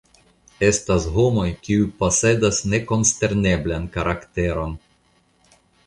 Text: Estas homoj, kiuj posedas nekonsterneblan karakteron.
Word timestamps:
Estas 0.67 1.05
homoj, 1.17 1.45
kiuj 1.67 1.85
posedas 2.01 2.63
nekonsterneblan 2.73 3.89
karakteron. 3.99 4.79